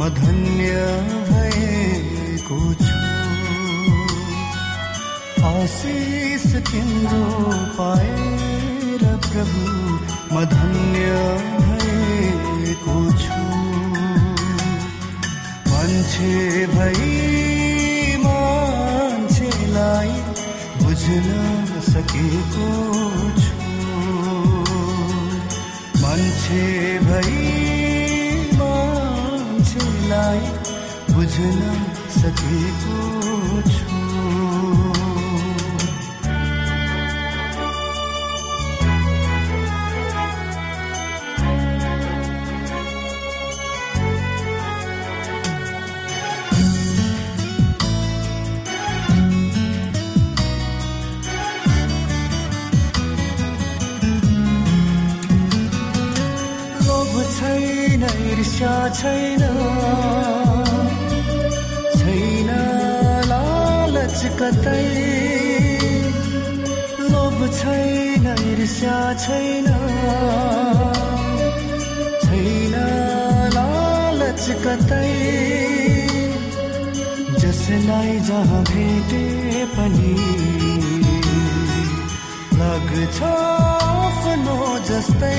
[0.00, 0.74] म धन्य
[1.28, 2.98] भएको छु
[5.48, 7.18] आशिष तिम्रो
[7.78, 9.64] पाएर प्रभु
[10.32, 11.10] म धन्य
[11.66, 13.40] भएको छु
[15.68, 16.32] मान्छे
[16.72, 20.10] भई मान्छेलाई
[20.80, 21.28] बुझ्न
[21.90, 22.70] सकेको
[23.42, 23.54] छु
[26.02, 26.64] मान्छे
[32.18, 33.19] सखी
[64.50, 64.86] कतै
[67.12, 69.66] लोभ छैन ईर्ष्या छैन।
[72.24, 72.74] छैन
[73.54, 75.12] लालच कतै।
[77.38, 79.24] जसलाई जहाँ भेटे
[79.76, 80.14] पनि
[82.58, 84.58] लाग्छ आफ्नो
[84.90, 85.38] जस्तै।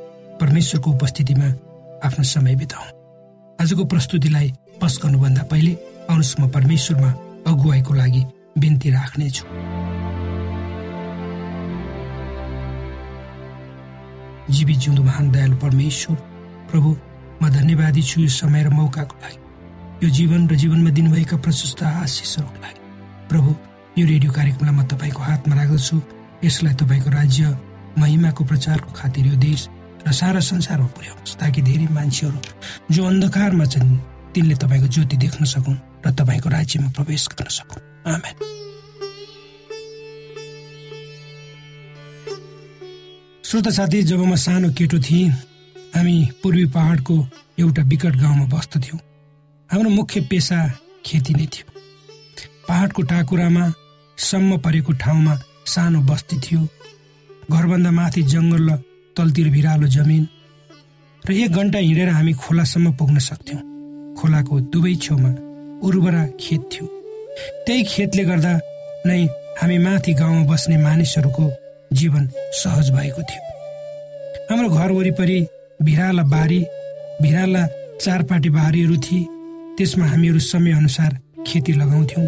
[0.41, 1.47] परमेश्वरको उपस्थितिमा
[2.01, 2.85] आफ्नो समय बिताउ।
[3.61, 4.47] आजको प्रस्तुतिलाई
[4.81, 5.73] पस गर्नुभन्दा पहिले
[6.09, 7.09] आउनुहोस् म परमेश्वरमा
[7.45, 8.21] अगुवाईको लागि
[8.57, 9.43] बिन्ती राख्नेछु।
[14.49, 16.15] जीवी जिउँदो महान दयालु परमेश्वर
[16.71, 16.89] प्रभु
[17.41, 19.39] म धन्यवादी छु यो समय र मौकाको लागि।
[20.03, 22.81] यो जीवन र जीवनमा दिनुभएका प्रशस्त आशिषहरूको लागि।
[23.29, 23.49] प्रभु
[23.97, 26.01] यो रेडियो कार्यक्रमलाई म तपाईँको हातमा राख्दछु।
[26.43, 27.57] यसलाई तपाईँको राज्य
[28.01, 29.69] महिमाको प्रचारको खातिर यो देश
[30.07, 32.39] र सारा संसारमा पुर्याउनुहोस् ताकि धेरै मान्छेहरू
[32.91, 33.97] जो अन्धकारमा छन्
[34.33, 38.35] तिनले तपाईँको ज्योति देख्न सकुन् र तपाईँको राज्यमा प्रवेश गर्न सकुन्। आमेन।
[43.43, 45.29] श्रोत साथी जब म सानो केटो थिएँ
[45.95, 47.15] हामी पूर्वी पहाडको
[47.59, 48.99] एउटा विकट गाउँमा बस्दथ्यौँ
[49.69, 50.59] हाम्रो मुख्य पेसा
[51.05, 51.65] खेती नै थियो।
[52.67, 53.65] पहाडको टाकुरामा
[54.17, 55.33] सम्म परेको ठाउँमा
[55.65, 56.61] सानो बस्ती थियो।
[57.51, 58.67] घरभन्दा माथि जङ्गल
[59.21, 60.23] तलतिर भिरालो जमिन
[61.23, 63.61] र एक घन्टा हिँडेर हामी खोलासम्म पुग्न सक्थ्यौँ।
[64.17, 65.29] खोलाको दुवै छेउमा
[65.85, 66.85] उर्वरा खेत थियो।
[67.65, 68.53] त्यही खेतले गर्दा
[69.05, 69.21] नै
[69.61, 71.45] हामी माथि गाउँमा बस्ने मानिसहरूको
[71.93, 72.23] जीवन
[72.61, 73.41] सहज भएको थियो।
[74.49, 75.37] हाम्रो घर वरिपरि
[75.85, 76.59] भिराला बारी
[77.21, 77.63] भिराला
[78.01, 79.29] चारपाटी बारीहरू थिए।
[79.77, 81.11] त्यसमा हामीहरू समयअनुसार
[81.47, 82.27] खेती लगाउँथ्यौँ।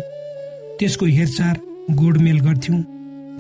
[0.78, 1.54] त्यसको हेरचाह
[1.98, 2.80] गोडमेल गर्थ्यौँ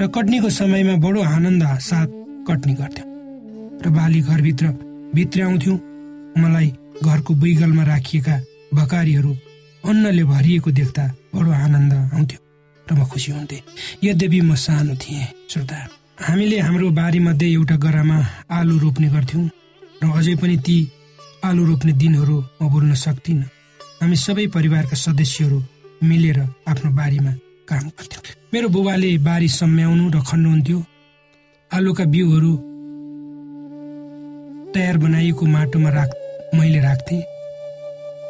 [0.01, 2.09] र कटनीको समयमा बडो आनन्द साथ
[2.49, 3.12] कटनी गर्थ्यौँ।
[3.83, 4.65] र बाली घरभित्र
[5.15, 5.77] भित्र्याउँथ्यौँ
[6.41, 6.69] मलाई
[7.03, 8.35] घरको बुइगलमा राखिएका
[8.73, 9.31] भकारीहरू
[9.83, 11.03] अन्नले भरिएको देख्दा
[11.35, 12.39] बडो आनन्द आउँथ्यो
[12.87, 13.61] र म खुसी हुन्थेँ।
[14.03, 15.77] यद्यपि म सानो थिएँ श्रोता।
[16.19, 18.17] हामीले हाम्रो बारीमध्ये एउटा गरामा
[18.57, 19.45] आलु रोप्ने गर्थ्यौँ
[20.01, 20.77] र अझै पनि ती
[21.43, 23.47] आलु रोप्ने दिनहरू म बोल्न सक्दिनँ।
[24.01, 25.59] हामी सबै परिवारका सदस्यहरू
[26.03, 26.39] मिलेर
[26.71, 27.31] आफ्नो बारीमा
[27.69, 28.23] काम गर्थ्यौँ।
[28.53, 30.79] मेरो बुबाले बारी सम्याउनु र खन्नुहुन्थ्यो।
[31.71, 32.51] आलुका बिउहरू
[34.73, 36.09] तयार बनाइएको माटोमा राख
[36.55, 37.21] मैले राख्थेँ।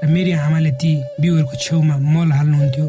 [0.04, 2.88] र मेरी आमाले ती बिउहरूको छेउमा मल हाल्नुहुन्थ्यो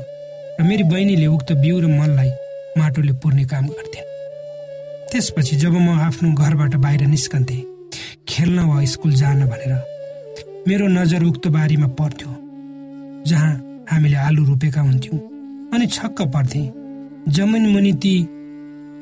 [0.59, 2.31] र मेरी बहिनीले उक्त बिउ र मललाई
[2.79, 4.01] माटोले पुर्ने काम गर्थे
[5.11, 7.63] त्यसपछि जब म आफ्नो घरबाट बाहिर निस्कन्थेँ
[8.29, 9.73] खेल्न वा स्कुल जान भनेर
[10.67, 12.31] मेरो नजर उक्त बारीमा पर्थ्यो
[13.31, 13.53] जहाँ
[13.91, 15.19] हामीले आलु रोपेका हुन्थ्यौँ
[15.75, 16.73] अनि छक्क पर्थेँ
[17.29, 18.15] जमिन मुनि ती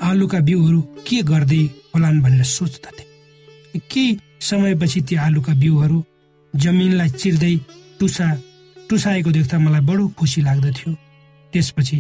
[0.03, 1.63] आलुका बिउहरू के गर्दै
[1.95, 3.05] होलान् भनेर सोच्दथे।
[3.91, 4.19] केही
[4.49, 5.99] समयपछि ती आलुका बिउहरू
[6.55, 7.55] जमिनलाई चिर्दै
[7.99, 8.27] टुसा
[8.89, 10.93] टुसाएको देख्दा मलाई बडो खुसी लाग्दथ्यो।
[11.53, 11.99] त्यसपछि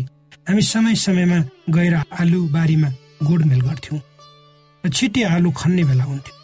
[0.49, 1.38] हामी समय समयमा
[1.70, 2.88] गएर आलु बारीमा
[3.28, 4.00] गोडमेल गर्थ्यौँ।
[4.84, 6.34] र छिट्टै आलु खन्ने बेला हुन्थ्यो।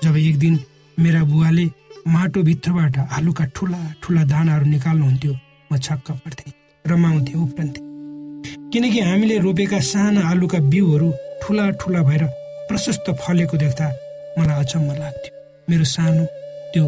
[0.00, 0.54] जब एक दिन
[0.98, 1.64] मेरा बुवाले
[2.06, 5.34] माटोभित्रबाट आलुका ठुला ठुला दानाहरू निकाल्नुहुन्थ्यो
[5.72, 6.52] म छक्क पर्थेँ
[6.84, 7.80] रमाउँथे उफ्रन्थे।
[8.72, 11.08] किनकि हामीले रोपेका साना आलुका बिउहरू
[11.42, 12.24] ठुला ठुला भएर
[12.68, 13.86] प्रशस्त फलेको देख्दा
[14.38, 15.35] मलाई अचम्म लाग्थ्यो।
[15.68, 16.24] मेरो सानो
[16.72, 16.84] त्यो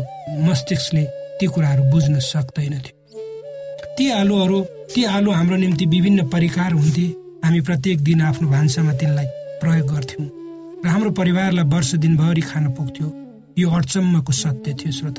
[0.46, 1.04] मस्तिष्कले
[1.38, 2.96] ती कुराहरू बुझ्न सक्दैन थियो
[3.96, 4.60] ती आलुहरू
[4.94, 7.06] ती आलु हाम्रो निम्ति विभिन्न परिकार हुन्थे।
[7.44, 9.26] हामी प्रत्येक दिन आफ्नो भान्सामा तिनलाई
[9.60, 10.26] प्रयोग गर्थ्यौँ।
[10.84, 13.08] र हाम्रो परिवारलाई वर्ष दिनभरि खान पुग्थ्यो।
[13.58, 15.16] यो अचम्मको सत्य थियो श्रोत।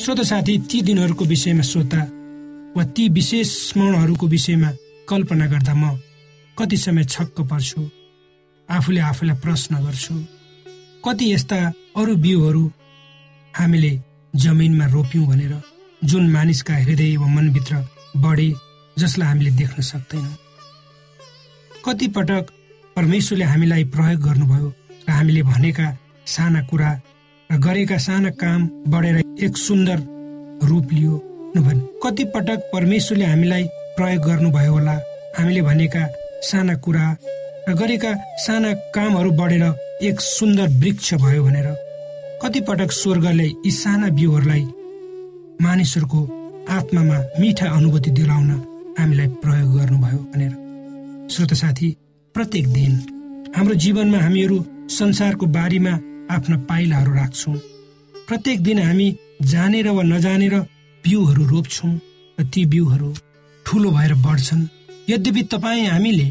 [0.00, 2.02] श्रोत साथी ती दिनहरूको विषयमा सोद्धा
[2.76, 4.70] वा ती विशेष स्मरणहरूको विषयमा
[5.08, 5.98] कल्पना गर्दा म
[6.56, 7.80] कति समय छक्क पर्छु
[8.68, 10.14] आफूले आफूलाई प्रश्न गर्छु।
[11.04, 11.56] कति यस्ता
[12.00, 12.62] अरू बिउहरू
[13.54, 13.90] हामीले
[14.34, 15.52] जमिनमा रोप्यौँ भनेर
[16.02, 17.76] जुन मानिसका हृदय वा मनभित्र
[18.24, 18.48] बढे
[18.96, 20.36] जसलाई हामीले देख्न सक्दैनौँ।
[21.84, 22.50] कति पटक
[22.96, 24.68] परमेश्वरले हामीलाई प्रयोग गर्नुभयो
[25.08, 25.86] र हामीले भनेका
[26.26, 26.90] साना कुरा
[27.50, 29.98] र गरेका साना काम बढेर एक सुन्दर
[30.68, 31.14] रूप लियो
[31.56, 33.64] भने कति पटक परमेश्वरले हामीलाई
[33.96, 34.96] प्रयोग गर्नुभयो होला?
[35.38, 36.06] हामीले भनेका
[36.48, 37.16] साना कुरा
[37.68, 38.14] र गरेका
[38.46, 39.64] साना कामहरू बढेर
[40.02, 41.66] एक सुन्दर वृक्ष भयो भनेर
[42.42, 44.62] कतिपटक स्वर्गले यी साना बिउहरूलाई
[45.62, 46.20] मानिसहरूको
[46.68, 48.50] आत्मामा मिठा अनुभूति दिलाउन
[48.98, 51.90] हामीलाई प्रयोग गर्नुभयो भनेर। श्रोत साथी
[52.34, 52.92] प्रत्येक दिन
[53.56, 54.58] हाम्रो जीवनमा हामीहरू
[54.90, 55.92] संसारको बारीमा
[56.34, 57.56] आफ्ना पाइलाहरू राख्छौँ।
[58.28, 59.08] प्रत्येक दिन हामी
[59.52, 60.58] जानेर वा नजानेर
[61.04, 61.94] बिउहरू रोप्छौँ
[62.38, 63.14] र ती बिउहरू
[63.66, 64.68] ठुलो भएर बढ्छन्।
[65.10, 66.28] यद्यपि तपाईँ हामीले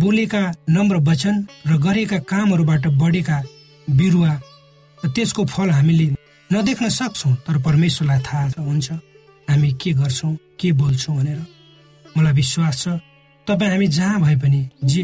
[0.00, 1.34] बोलेका नम्र वचन
[1.66, 3.38] र गरेका कामहरूबाट बढेका
[3.88, 4.32] बिरुवा
[5.14, 6.06] त्यसको फल हामीले
[6.50, 8.88] नदेख्न सक्छौँ तर परमेश्वरलाई थाहा हुन्छ।
[9.48, 11.40] हामी के गर्छौँ के बोल्छौँ भनेर।
[12.16, 12.88] मलाई विश्वास छ
[13.46, 15.02] तपाईँ हामी जहाँ भए पनि जे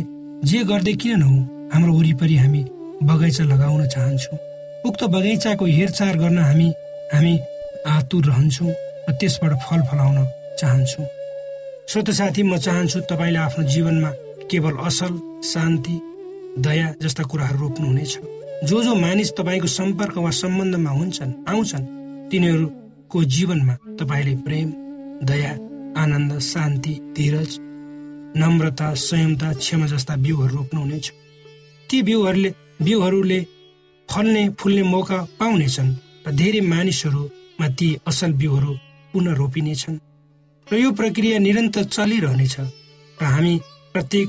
[0.50, 2.62] जे गर्दै किन नहौँ हाम्रो वरिपरि हामी
[3.08, 4.38] बगैँचा लगाउन चाहन्छौँ।
[4.88, 6.68] उक्त बगैँचाको हेरचाह गर्न हामी
[7.14, 7.34] हामी
[7.96, 8.70] आतुर रहन्छौँ
[9.08, 10.18] र त्यसबाट फल फलाउन
[10.58, 11.06] चाहन्छौँ।
[11.90, 14.10] श्रोत साथी म चाहन्छु तपाईँले आफ्नो जीवनमा
[14.52, 15.12] केवल असल
[15.44, 15.96] शान्ति
[16.60, 18.12] दया जस्ता कुराहरू रोप्नुहुनेछ।
[18.68, 21.86] जो जो मानिस तपाईँको सम्पर्क वा सम्बन्धमा हुन्छन् आउँछन्
[22.30, 24.68] तिनीहरूको जीवनमा तपाईँले प्रेम
[25.24, 25.52] दया
[26.02, 27.58] आनन्द शान्ति धीरज
[28.36, 31.06] नम्रता संयमता क्षमा जस्ता बिउहरू रोप्नुहुनेछ।
[31.90, 32.50] ती बिउहरूले
[32.82, 33.40] बिउहरूले
[34.08, 35.90] फल्ने फुल्ने मौका पाउनेछन्
[36.26, 38.72] र धेरै मानिसहरूमा ती असल बिउहरू
[39.12, 39.96] पुनः रोपिनेछन्।
[40.66, 42.56] र यो प्रक्रिया निरन्तर चलिरहनेछ
[43.18, 43.54] र हामी
[43.94, 44.28] प्रत्येक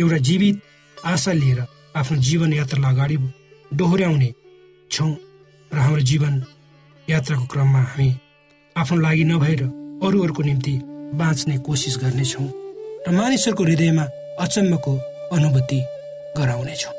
[0.00, 0.56] एउटा जीवित
[1.06, 1.60] आशा लिएर
[1.96, 3.16] आफ्नो जीवन यात्रालाई अगाडि
[3.78, 4.30] डोहोऱ्याउने
[4.90, 5.12] छौँ
[5.72, 6.34] र हाम्रो जीवन
[7.08, 8.08] यात्राको क्रममा हामी
[8.76, 9.62] आफ्नो लागि नभएर
[10.06, 10.74] अरूहरूको निम्ति
[11.20, 12.48] बाँच्ने कोसिस गर्नेछौँ
[13.06, 14.04] र मानिसहरूको हृदयमा
[14.40, 14.92] अचम्मको
[15.36, 15.80] अनुभूति
[16.36, 16.94] गराउनेछौँ।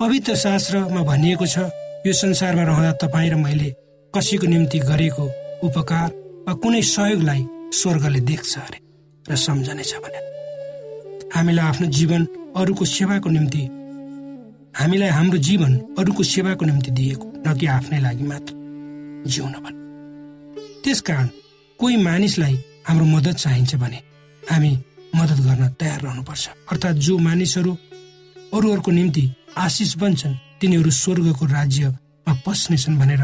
[0.00, 1.58] पवित्र शास्त्रमा भनिएको छ
[2.06, 3.70] यो संसारमा रहँदा तपाईँ र मैले
[4.14, 5.24] कसैको निम्ति गरेको
[5.66, 6.08] उपकार
[6.46, 8.78] वा कुनै सहयोगलाई स्वर्गले देख्छ अरे
[9.26, 10.31] र सम्झनेछ भने।
[11.34, 13.62] हामीलाई आफ्नो जीवन अरूको सेवाको निम्ति
[14.80, 18.52] हामीलाई हाम्रो जीवन अरूको सेवाको निम्ति दिएको न कि आफ्नै लागि मात्र
[19.26, 19.80] जिउन भने।
[20.84, 21.28] त्यसकारण
[21.80, 22.54] कोही मानिसलाई
[22.88, 23.98] हाम्रो मद्दत चाहिन्छ भने
[24.42, 24.72] हामी
[25.16, 27.72] मद्दत गर्न तयार रहनुपर्छ। अर्थात् जो मानिसहरू
[28.54, 29.24] अरूहरूको निम्ति
[29.56, 33.22] आशिष बन्छन् तिनीहरू स्वर्गको राज्यमा पस्नेछन् भनेर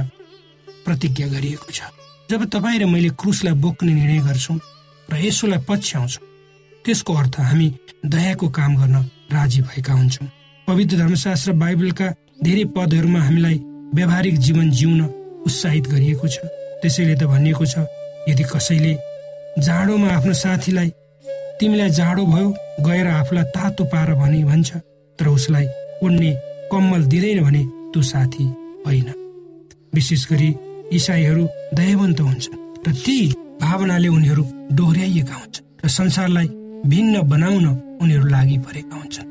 [0.85, 1.81] प्रतिज्ञा गरिएको छ।
[2.31, 4.59] जब तपाईँ र मैले क्रुसलाई बोक्ने निर्णय गर्छौँ
[5.09, 6.28] र यसोलाई पछ्याउँछौँ
[6.89, 7.69] त्यसको अर्थ हामी
[8.09, 8.97] दयाको काम गर्न
[9.29, 10.29] राजी भएका हुन्छौँ।
[10.69, 12.07] पवित्र धर्मशास्त्र बाइबलका
[12.45, 13.57] धेरै पदहरूमा हामीलाई
[13.95, 15.01] व्यावहारिक जीवन जिउन
[15.47, 16.37] उत्साहित गरिएको छ।
[16.81, 17.85] त्यसैले त भनिएको छ
[18.29, 18.93] यदि कसैले
[19.61, 20.91] जाडोमा आफ्नो साथीलाई
[21.61, 22.49] तिमीलाई जाडो भयो
[22.81, 24.71] गएर आफूलाई तातो पार भने भन्छ
[25.19, 25.67] तर उसलाई
[26.05, 26.31] उड्ने
[26.73, 28.45] कम्मल दिँदैन भने त्यो साथी
[28.87, 29.09] होइन।
[29.95, 30.51] विशेष गरी
[30.97, 31.45] इसाईहरू
[31.77, 33.19] दयावन्त हुन्छन् र ती
[33.61, 36.49] भावनाले उनीहरू डोहोऱ्याइएका हुन्छन् र संसारलाई
[36.87, 37.67] भिन्न बनाउन
[38.03, 39.29] उनीहरू लागि परेका हुन्छन्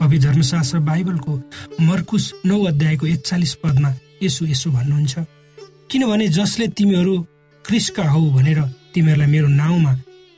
[0.00, 1.32] कवि धर्मशास्त्र बाइबलको
[1.80, 3.90] मर्कुस नौ अध्यायको एकचालिस पदमा
[4.22, 5.14] यसो यसो भन्नुहुन्छ
[5.90, 7.14] किनभने जसले तिमीहरू
[7.64, 8.60] क्रिस्का हौ भनेर
[8.94, 9.92] तिमीहरूलाई मेरो नाउँमा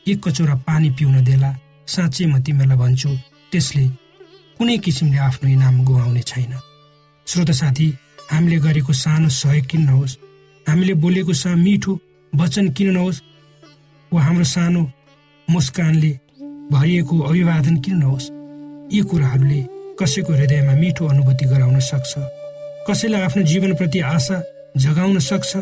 [0.07, 1.51] एक कचौरा पानी पिउन देला
[1.87, 3.11] साँच्चै म तिमीहरूलाई भन्छु
[3.53, 3.87] त्यसले
[4.59, 6.53] कुनै किसिमले आफ्नो इनाम गुमाउने छैन।
[7.27, 7.87] श्रोत साथी
[8.33, 10.19] हामीले गरेको सानो सहयोग किन नहोस्?
[10.67, 11.93] हामीले बोलेको सा मिठो
[12.33, 13.23] वचन किन नहोस्?
[14.13, 14.83] वा हाम्रो सानो
[15.49, 16.13] मुस्कानले
[16.73, 18.27] भरिएको अभिवादन किन नहोस्?
[18.93, 19.61] यी कुराहरूले
[20.01, 22.13] कसैको हृदयमा मिठो अनुभूति गराउन सक्छ।
[22.89, 24.43] कसैलाई आफ्नो जीवनप्रति आशा
[24.77, 25.53] जगाउन सक्छ।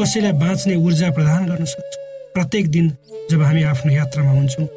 [0.00, 1.92] कसैलाई बाँच्ने ऊर्जा प्रदान गर्न सक्छ।
[2.34, 2.86] प्रत्येक दिन
[3.30, 4.68] जब हामी आफ्नो यात्रामा हुन्छौँ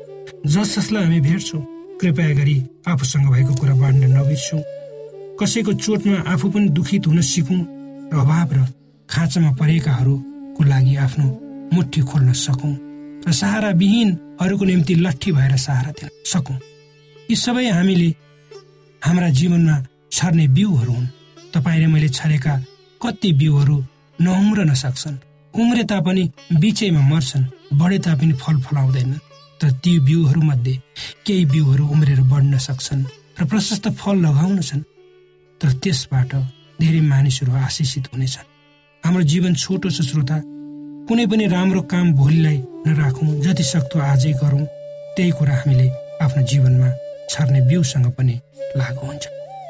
[0.46, 1.62] जस जसलाई हामी भेट्छौँ
[2.02, 4.62] कृपया गरी आफूसँग भएको कुरा बाँड्न नबिर्छौँ
[5.40, 7.62] कसैको चोटमा आफू पनि दुखित हुन सिकौँ
[8.14, 8.68] र अभाव र
[9.10, 11.26] खाँचामा परेकाहरूको लागि आफ्नो
[11.74, 12.85] मुठी खोल्न सकौँ।
[13.28, 16.58] र सहारा विहीनहरूको निम्ति लट्ठी भएर सहारा दिन सकौँ।
[17.30, 18.10] यी सबै हामीले
[19.02, 19.76] हाम्रा जीवनमा
[20.12, 21.08] छर्ने बिउहरू हुन्।
[21.54, 22.54] तपाईँले मैले छरेका
[23.02, 23.76] कति बिउहरू
[24.20, 25.18] नउम्रन सक्छन्
[25.54, 29.14] उम्रे तापनि बिचैमा मर्छन् बढे तापनि फल फलाउँदैन
[29.62, 30.76] तर ती बिउहरूमध्ये
[31.26, 33.04] केही बिउहरू उम्रेर बढ्न सक्छन्
[33.40, 34.88] र प्रशस्त फल लगाउनेछन्
[35.62, 36.32] तर त्यसबाट
[36.82, 38.50] धेरै मानिसहरू आशिषित हुनेछन्।
[39.04, 40.38] हाम्रो जीवन छोटो छ श्रोता
[41.08, 44.64] कुनै पनि राम्रो काम भोलिलाई नराखौँ जति सक्दो आजै गरौँ
[45.16, 45.88] त्यही कुरा हामीले
[46.26, 46.90] आफ्नो जीवनमा
[47.32, 48.36] छर्ने बिउसँग पनि
[48.80, 49.24] लागु हुन्छ।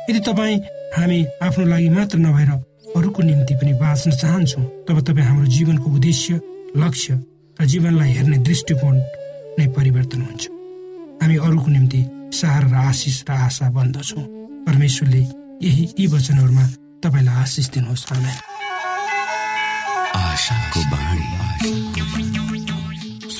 [0.10, 0.58] यदि तपाईँ
[0.96, 2.52] हामी आफ्नो लागि मात्र नभएर
[2.98, 6.40] अरूको निम्ति पनि बाँच्न चाहन्छौँ तब तपाईँ हाम्रो जीवनको उद्देश्य
[6.82, 7.12] लक्ष्य
[7.60, 8.96] र जीवनलाई हेर्ने दृष्टिकोण
[9.60, 10.44] नै परिवर्तन हुन्छ।
[11.22, 12.02] हामी अरूको निम्ति
[12.40, 14.24] सहारा र आशिष र आशा बन्दछौँ
[14.68, 15.22] परमेश्वरले
[15.68, 16.66] यही यी वचनहरूमा
[17.04, 18.04] तपाईँलाई आशिष दिनुहोस्।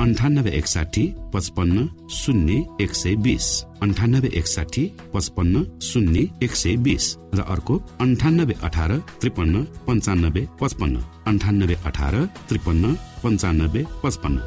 [0.00, 4.84] अन्ठानब्बे एकसाठी पचपन्न शून्य एक सय बिस अन्ठानब्बे एकसाठी
[5.14, 10.96] पचपन्न शून्य एक सय बिस र अर्को अन्ठानब्बे अठार त्रिपन्न पन्चानब्बे पचपन्न.
[11.26, 12.14] अन्ठानब्बे अठार
[12.48, 14.38] त्रिपन्न पन्चानब्बे पचपन्न.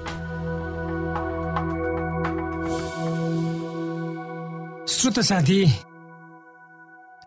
[4.88, 5.60] श्रोत साथी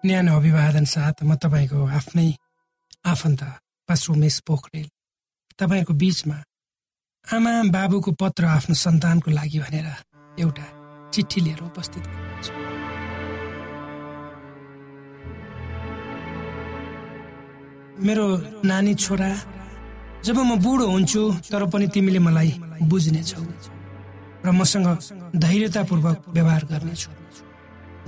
[0.07, 2.29] न्यानो अभिवादन साथ म तपाईँको आफ्नै
[3.05, 3.43] आफन्त
[3.89, 4.89] पाश्रुमेश पोखरेल।
[5.59, 6.37] तपाईँहरूको बिचमा
[7.25, 9.87] आमा बाबुको पत्र आफ्नो सन्तानको लागि भनेर
[10.43, 10.67] एउटा
[11.15, 12.49] चिठी लिएर उपस्थित हुनुहुन्छ।
[18.03, 18.27] मेरो
[18.67, 19.31] नानी छोरा
[20.25, 22.51] जब म बुढो हुन्छु तर पनि तिमीले मलाई
[22.91, 23.45] बुझ्नेछौ
[24.43, 24.89] र मसँग
[25.37, 27.11] धैर्यतापूर्वक व्यवहार गर्नेछु।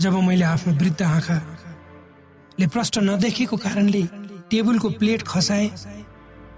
[0.02, 4.02] जब मैले आफ्नो वृद्ध आँखाले प्रष्ट नदेखेको कारणले
[4.50, 5.66] टेबलको प्लेट खसाए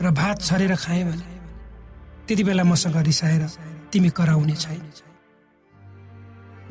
[0.00, 1.33] र भात छरेर खाएँ भने
[2.26, 3.42] त्यति बेला मसँग रिसाएर
[3.92, 4.82] तिमी कराउने छैन।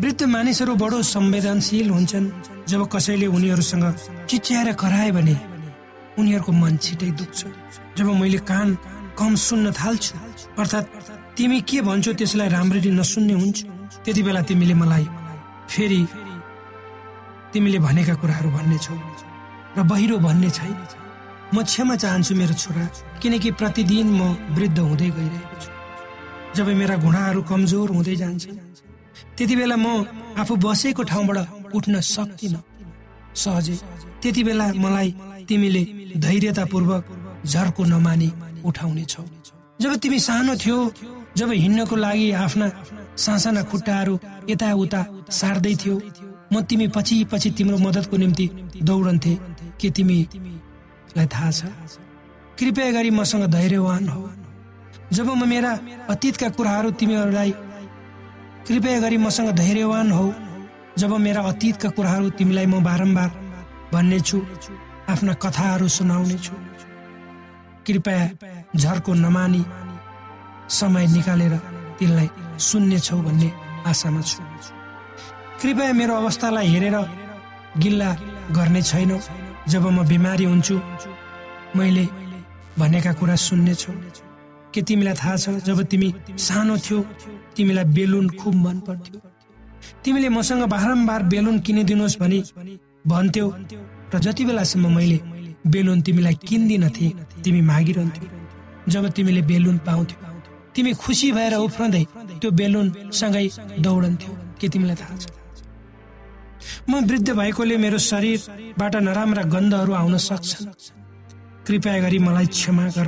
[0.01, 2.31] वृद्ध मानिसहरू बडो संवेदनशील हुन्छन्।
[2.67, 3.85] जब कसैले उनीहरूसँग
[4.29, 5.35] चिच्याएर कराए भने
[6.19, 7.39] उनीहरूको मन छिटै दुख्छ।
[7.97, 8.67] जब मैले कान
[9.17, 10.13] कम सुन्न थाल्छु
[10.57, 10.87] अर्थात्
[11.37, 13.57] तिमी के भन्छौ त्यसलाई राम्ररी नसुन्ने हुन्छ
[14.05, 15.05] त्यति बेला तिमीले मलाई
[15.69, 16.01] फेरि
[17.53, 18.95] तिमीले भनेका कुराहरू भन्नेछौ
[19.77, 20.75] र बहिरो भन्ने छैन।
[21.53, 22.85] म क्षमा चाहन्छु मेरो छोरा
[23.21, 24.21] किनकि प्रतिदिन म
[24.57, 25.69] वृद्ध हुँदै गइरहेको छु।
[26.57, 28.43] जब मेरा घुँडाहरू कमजोर हुँदै जान्छ
[29.37, 29.87] त्यति बेला म
[30.41, 31.37] आफू बसेको ठाउँबाट
[31.77, 32.55] उठ्न सक्दिन
[33.43, 33.75] सहजै
[34.21, 35.09] त्यति बेला मलाई
[35.49, 35.83] तिमीले
[36.25, 37.03] धैर्यतापूर्वक
[37.45, 38.29] झर्को नमानी
[38.65, 39.23] उठाउने छौ।
[39.81, 40.77] जब तिमी सानो थियो
[41.37, 42.67] जब हिँड्नको लागि आफ्ना
[43.25, 44.13] सासाना खुट्टाहरू
[44.49, 45.01] यताउता
[45.39, 45.95] सार्दै थियो
[46.53, 48.45] म तिमी पछि पछि तिम्रो मद्दतको निम्ति
[48.89, 49.33] दौडन्थे
[49.81, 49.89] के
[51.13, 51.61] तिमीलाई थाहा छ।
[52.57, 54.29] कृपया गरी मसँग धैर्यवान हो।
[55.13, 55.71] जब म मेरा
[56.09, 57.51] अतीतका कुराहरू तिमीहरूलाई
[58.67, 60.33] कृपया गरी मसँग धैर्यवान हो
[60.97, 63.29] जब मेरा अतीतका कुराहरू तिमीलाई म बारम्बार
[63.93, 64.37] भन्नेछु
[65.09, 66.55] आफ्ना कथाहरू सुनाउने छु
[67.85, 68.21] कृपया
[68.73, 69.63] झर्को नमानी
[70.69, 71.53] समय निकालेर
[71.99, 73.49] तिनलाई सुन्ने छौ भन्ने
[73.85, 74.41] आशामा छु।
[75.61, 76.97] कृपया मेरो अवस्थालाई हेरेर
[77.77, 78.09] गिल्ला
[78.51, 79.19] गर्ने छैनौ।
[79.67, 80.75] जब म बिमारी हुन्छु
[81.75, 82.05] मैले
[82.79, 83.93] भनेका कुरा सुन्ने छौ
[84.73, 86.99] के तिमीलाई थाहा छ जब तिमी सानो थियो
[87.55, 89.19] तिमीलाई बेलुन खुब मन पर्थ्यो।
[90.03, 92.39] तिमीले मसँग बारम्बार बेलुन किनिदिनुहोस् भनी
[93.07, 93.47] भन्थ्यौ
[94.13, 95.19] र जति बेलासम्म मैले
[95.73, 97.07] बेलुन तिमीलाई किन्दिनथे
[97.43, 98.27] तिमी मागिरहन्थ्यौ।
[98.93, 100.17] जब तिमीले बेलुन पाउँथ्यौ
[100.75, 102.03] तिमी खुसी भएर उफ्रँदै
[102.41, 102.87] त्यो बेलुन
[103.19, 103.47] सँगै
[103.85, 105.25] दौडन्थ्यौ। के तिमीलाई थाहा छ?
[106.89, 110.67] म वृद्ध भएकोले मेरो शरीरबाट नराम्रा गन्धहरू आउन सक्छन्
[111.67, 113.07] कृपया गरी मलाई क्षमा गर।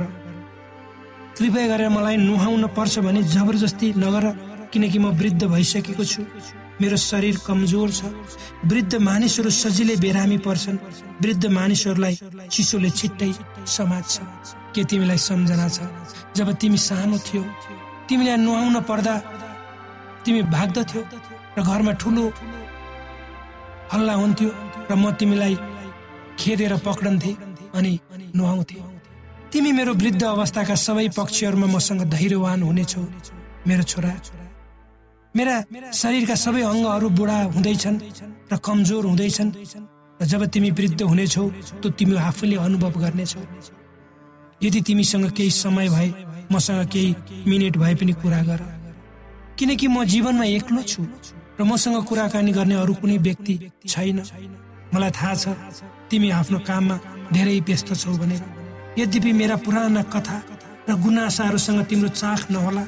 [1.38, 4.24] कृपया गरेर मलाई नुहाउन पर्छ भने जबरजस्ती नगर
[4.72, 6.22] किनकि म वृद्ध भइसकेको छु।
[6.80, 8.00] मेरो शरीर कमजोर छ।
[8.64, 10.78] वृद्ध मानिसहरू सजिलै बेरामी पर्छन्।
[11.22, 12.14] वृद्ध मानिसहरूलाई
[12.52, 13.32] चिसोले छिट्टै
[13.64, 14.16] समाज छ
[14.74, 15.78] के तिमीलाई सम्झना छ?
[16.36, 17.42] जब तिमी सानो थियो
[18.08, 19.14] तिमीलाई नुहाउन पर्दा
[20.24, 21.02] तिमी भाग्दथ्यौ
[21.56, 22.24] र घरमा ठुलो
[23.92, 24.50] हल्ला हुन्थ्यो
[24.90, 25.54] र म तिमीलाई
[26.38, 27.32] खेदेर पक्रन्थे
[27.76, 27.92] अनि
[28.36, 28.76] नुहाउँथे।
[29.52, 33.02] तिमी मेरो वृद्ध अवस्थाका सबै पक्षहरूमा मसँग धैर्यवान हुनेछौ
[33.68, 34.12] मेरो छोरा।
[35.34, 35.56] मेरा
[35.92, 37.98] शरीरका सबै अङ्गहरू बुढा हुँदैछन्
[38.52, 39.50] र कमजोर हुँदैछन्
[40.20, 41.44] र जब तिमी वृद्ध हुनेछौ
[41.82, 43.42] त तिमी आफूले अनुभव गर्नेछौ।
[44.62, 46.08] यदि तिमीसँग केही समय भए
[46.52, 47.10] मसँग केही
[47.46, 48.60] मिनट भए पनि कुरा गर।
[49.58, 51.02] किनकि म जीवनमा एक्लो छु।
[51.58, 53.54] र मसँग कुराकानी गर्ने अरू कुनै व्यक्ति
[53.88, 54.18] छैन।
[54.94, 55.44] मलाई थाहा छ
[56.10, 56.96] तिमी आफ्नो काममा
[57.32, 58.42] धेरै व्यस्त छौ भनेर।
[58.98, 60.36] यद्यपि मेरा पुराना कथा
[60.88, 62.84] र गुनासाहरूसँग तिम्रो चाख नहोला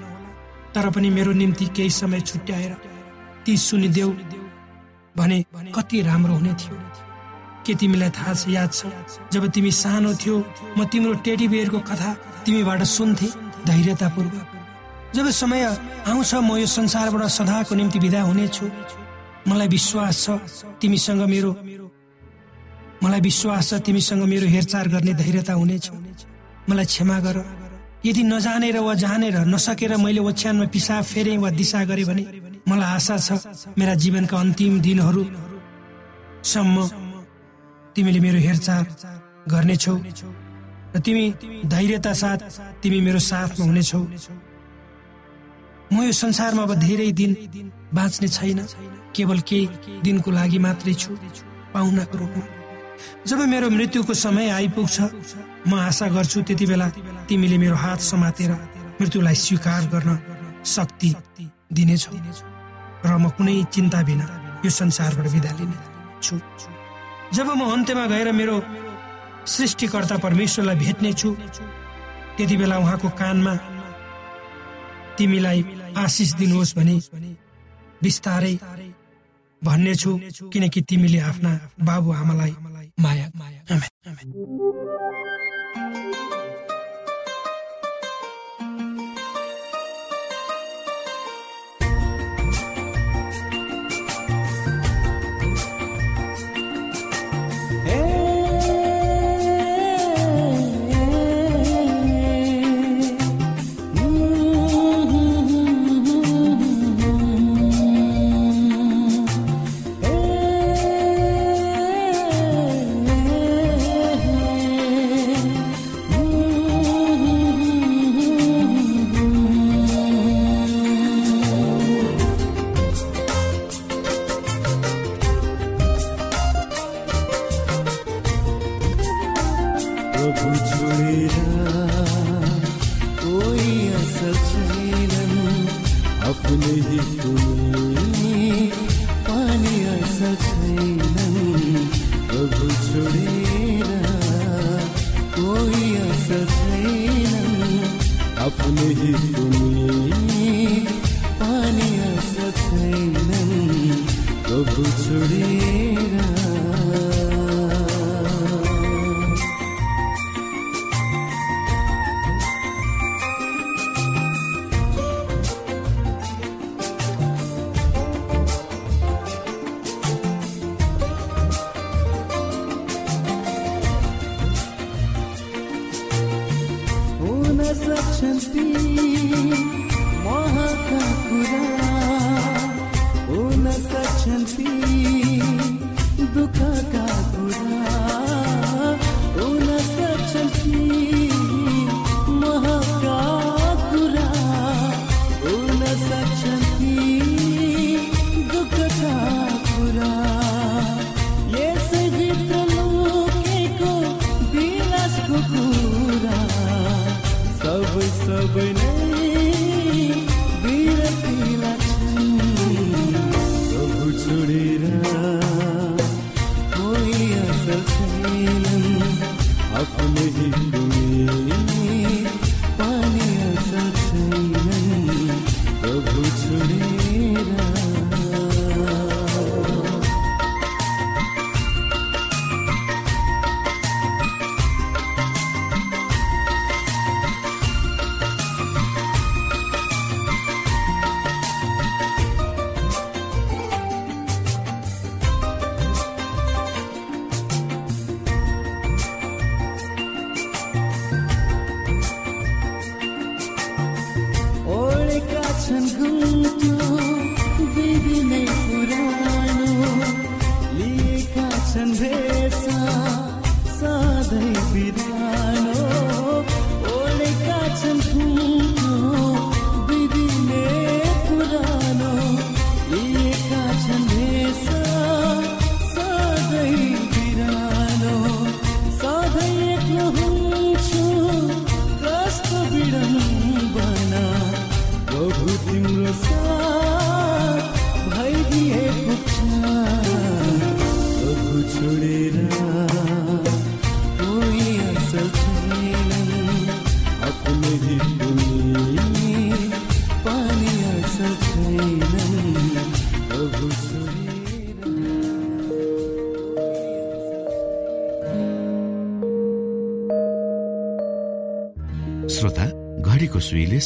[0.75, 2.73] तर पनि मेरो निम्ति केही समय छुट्याएर
[3.45, 4.11] ती सुनिदेऊ
[5.17, 5.39] भने
[5.75, 6.77] कति राम्रो हुने थियो।
[7.67, 8.87] के तिमीलाई थाहा छ याद छ?
[9.33, 10.37] जब तिमी सानो थियो
[10.79, 12.11] म तिम्रो टेडी बेयरको कथा
[12.45, 13.27] तिमीबाट सुन्थे
[13.67, 14.58] धैर्यतापूर्वक।
[15.15, 15.63] जब समय
[16.07, 18.67] आउँछ म यो संसारबाट सदाको निम्ति विदा हुनेछु।
[19.49, 20.27] मलाई विश्वास छ
[20.81, 21.51] तिमीसँग मेरो
[23.03, 25.85] मलाई विश्वास छ तिमीसँग मेरो हेरचाह गर्ने धैर्यता हुनेछ।
[26.69, 27.37] मलाई क्षमा गर।
[28.05, 32.25] यदि नजानेर वा जानेर नसकेर मैले ओछ्यानमा पिसाब फेरे वा दिशा गरे भने
[32.69, 33.29] मलाई आशा छ
[33.79, 36.77] मेरा जीवनका अन्तिम दिनहरूसम्म
[37.97, 38.79] तिमीले मेरो हेरचाह
[39.49, 39.97] गर्नेछौ।
[40.95, 41.25] र तिमी
[41.65, 42.39] धैर्यता साथ
[42.83, 44.03] तिमी मेरो साथमा हुनेछौ।
[45.93, 47.33] म यो संसारमा अब धेरै दिन
[47.95, 48.61] बाँच्ने छैन।
[49.17, 51.17] केवल केही दिनको लागि मात्रै छु
[51.75, 52.45] पाहुनाको रूपमा।
[53.27, 54.97] जब मेरो मृत्युको समय आइपुग्छ
[55.69, 56.89] म आशा गर्छु त्यति बेला
[57.29, 58.51] तिमीले मेरो हात समातेर
[59.01, 60.11] मृत्युलाई स्वीकार गर्न
[60.67, 61.11] शक्ति
[61.73, 62.13] दिनेछौ।
[63.07, 64.27] र म कुनै चिन्ता बिना
[64.65, 65.79] यो संसारबाट विदा लिने
[66.23, 66.37] छु।
[67.33, 68.57] जब म अन्त्यमा गएर मेरो
[69.47, 71.29] सृष्टिकर्ता परमेश्वरलाई भेट्ने छु
[72.37, 73.53] त्यति बेला उहाँको कानमा
[75.19, 75.61] तिमीलाई
[76.05, 76.97] आशिष दिनुहोस् भने
[78.03, 78.55] बिस्तारै
[79.63, 80.13] भन्नेछु
[80.53, 81.53] किनकि तिमीले आफ्ना
[81.89, 82.53] बाबु आमालाई
[83.05, 83.27] माया
[83.75, 84.29] आमेन,